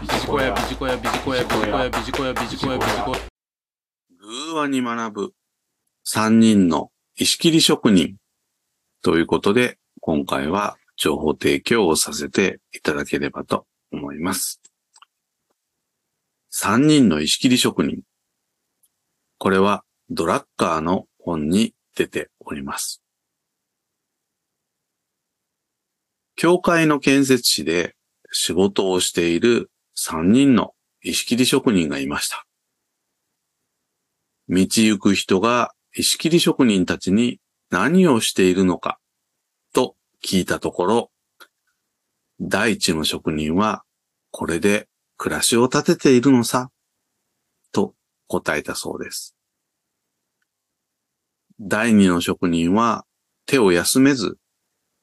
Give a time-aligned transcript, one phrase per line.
[0.00, 3.18] ビジコヤ、ビジコヤ、ビジコヤ、ビジコヤ、ビジコヤ、ビジコヤ、ビジコヤ。
[4.18, 5.32] 偶話に学ぶ
[6.04, 8.16] 三人の石切り職人
[9.02, 14.62] ということで、今回は情報提供をさせていただければと思います。
[16.48, 18.00] 三人の石切り職人。
[19.36, 23.02] これはドラッカーの本に出ております。
[26.36, 27.96] 教会の建設士で
[28.32, 29.69] 仕事をしている
[30.02, 30.72] 三人の
[31.02, 32.46] 石切り職人がいました。
[34.48, 38.98] 道行く人が石切り職人たちに何をしているのか
[39.74, 41.10] と聞いたところ、
[42.40, 43.82] 第一の職人は
[44.30, 46.70] これで暮らしを立てているのさ、
[47.70, 47.92] と
[48.26, 49.36] 答えたそうです。
[51.60, 53.04] 第二の職人は
[53.44, 54.38] 手を休めず、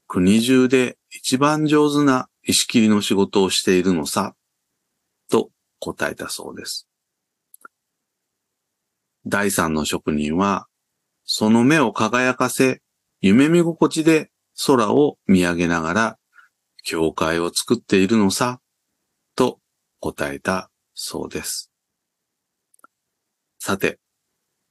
[0.08, 4.34] 国中で一番上手な石切りの仕事をしているのさ、
[5.80, 6.88] 答えたそうです。
[9.26, 10.68] 第三の職人は、
[11.26, 12.82] その目を輝かせ、
[13.20, 14.32] 夢見心地で
[14.66, 16.20] 空を見上げながら、
[16.84, 18.62] 教会を作っているのさ、
[19.36, 19.60] と
[20.00, 21.72] 答えたそうです。
[23.60, 24.00] さて、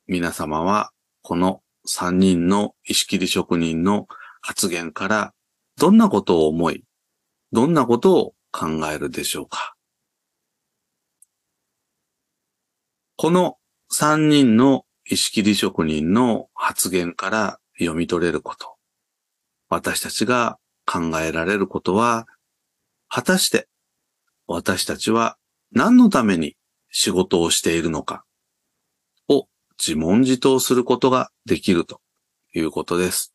[0.06, 0.90] 皆様は、
[1.22, 4.06] この三人の石切り職人の
[4.40, 5.34] 発言から、
[5.78, 6.84] どんなことを思い、
[7.52, 9.75] どんなことを考えるでしょうか？
[13.18, 13.56] この
[13.90, 18.76] 三人の石切り職人の発言から読み取れること。
[19.70, 22.26] 私たちが考えられることは、
[23.08, 23.68] 果たして
[24.46, 25.38] 私たちは
[25.72, 26.56] 何のために
[26.90, 28.24] 仕事をしているのか
[29.28, 32.02] を自問自答することができると
[32.54, 33.32] いうことです。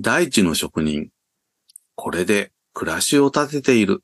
[0.00, 1.10] 第一の職人、
[1.96, 4.02] これで暮らしを立てている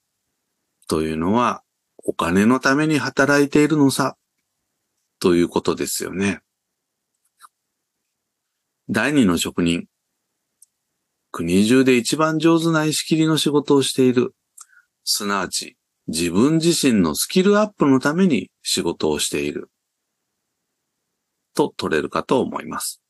[0.86, 1.62] というのは
[2.04, 4.16] お金のために働いているのさ
[5.18, 6.40] ということですよね。
[8.88, 9.86] 第二の職人。
[11.30, 14.34] 国中で一番上手な石切りの仕事をしている。
[15.04, 19.70] すなわち、自分自身のスキルアップのために仕事をしている。
[21.54, 23.02] と取れるかと思います。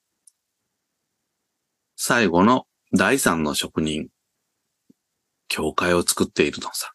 [1.97, 4.09] 最後の第三の職人。
[5.49, 6.93] 教会を作っているのさ。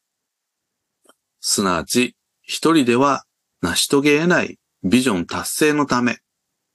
[1.48, 3.24] すなわち、一人では
[3.62, 6.18] 成し遂げ得ないビジョン達成のため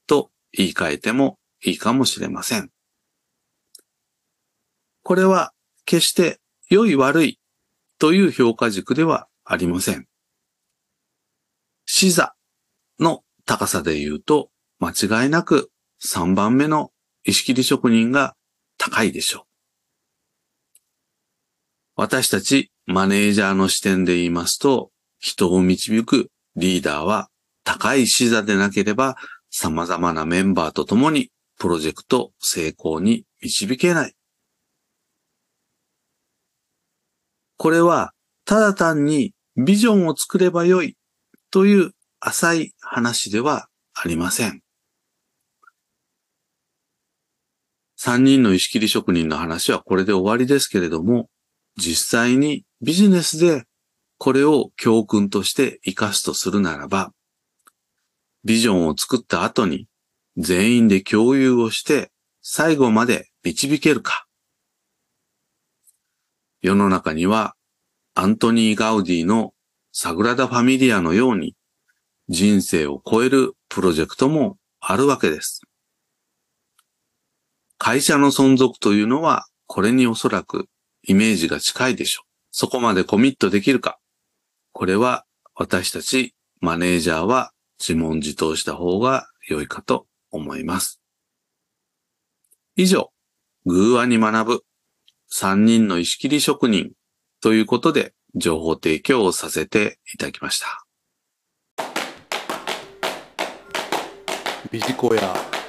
[0.06, 2.70] と言い換えてもいいかもしれません。
[5.03, 5.53] これは
[5.86, 6.38] 決して
[6.69, 7.41] 良い悪い
[7.98, 10.06] という評価軸ではありません。
[11.84, 12.37] 視座
[13.00, 16.92] の高さで言うと間違いなく3番目の
[17.25, 18.37] 石切り職人が
[18.78, 19.42] 高いでしょう。
[21.97, 24.90] 私たちマネージャーの視点で言いますと、
[25.20, 27.28] 人を導くリーダーは
[27.62, 29.16] 高い視座でなければ
[29.48, 34.14] 様々なメンバーと共にプロジェクト成功に導けない。
[37.58, 38.12] これは
[38.44, 40.96] ただ単にビジョンを作ればよい
[41.52, 44.62] という浅い話ではありません。
[47.94, 51.28] 三人の石切り職人の話はこれで終わりですけれども、
[51.80, 53.64] 実際にビジネスで
[54.18, 57.12] これを教訓として活かすとするならば、
[58.44, 59.86] ビジョンを作った後に
[60.36, 64.26] 全員で共有をして最後まで導けるか。
[66.60, 67.54] 世の中には
[68.14, 69.54] アントニー・ガウディの
[69.92, 71.56] サグラダ・ファミリアのように
[72.28, 75.62] 人生を超えるプロジェクトもあるわけです。
[77.78, 80.66] 会社の存続というのはこれにおそらく
[81.03, 82.28] イメージが近いでしょう。
[82.50, 83.99] そこまでコミットできるか。
[84.72, 85.25] これは
[85.55, 91.00] 私たちマネージャーは自問自答した方が良いかと思います。
[92.77, 93.11] 以上、
[93.66, 94.65] 偶話に学ぶ
[95.28, 96.93] 三人の石切り職人
[97.41, 100.85] ということで情報提供をさせていただきました。
[104.70, 105.59] ビジコヤ。